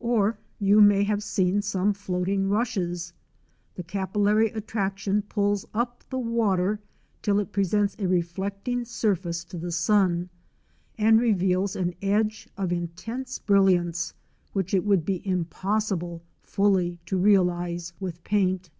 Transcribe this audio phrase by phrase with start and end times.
[0.00, 3.12] Or you may have seen some floating rushes.
[3.76, 6.80] The capillary attraction pulls up the water
[7.22, 10.30] till it presents a reflecting surface to the sun,
[10.98, 14.12] and reveals an edge of intense brilliance
[14.52, 18.70] which it would be impossible fully to realise with paint.